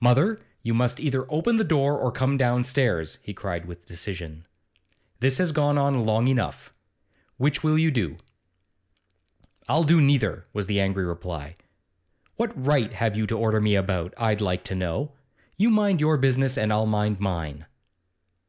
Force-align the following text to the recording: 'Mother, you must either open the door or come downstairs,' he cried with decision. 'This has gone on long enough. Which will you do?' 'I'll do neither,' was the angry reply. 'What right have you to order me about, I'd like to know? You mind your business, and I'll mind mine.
'Mother, 0.00 0.40
you 0.64 0.74
must 0.74 0.98
either 0.98 1.24
open 1.30 1.54
the 1.54 1.62
door 1.62 1.96
or 1.96 2.10
come 2.10 2.36
downstairs,' 2.36 3.18
he 3.22 3.32
cried 3.32 3.64
with 3.64 3.86
decision. 3.86 4.44
'This 5.20 5.38
has 5.38 5.52
gone 5.52 5.78
on 5.78 6.04
long 6.04 6.26
enough. 6.26 6.72
Which 7.36 7.62
will 7.62 7.78
you 7.78 7.92
do?' 7.92 8.16
'I'll 9.68 9.84
do 9.84 10.00
neither,' 10.00 10.46
was 10.52 10.66
the 10.66 10.80
angry 10.80 11.04
reply. 11.04 11.54
'What 12.34 12.50
right 12.56 12.92
have 12.94 13.16
you 13.16 13.24
to 13.28 13.38
order 13.38 13.60
me 13.60 13.76
about, 13.76 14.14
I'd 14.16 14.40
like 14.40 14.64
to 14.64 14.74
know? 14.74 15.12
You 15.56 15.70
mind 15.70 16.00
your 16.00 16.16
business, 16.16 16.58
and 16.58 16.72
I'll 16.72 16.86
mind 16.86 17.20
mine. 17.20 17.66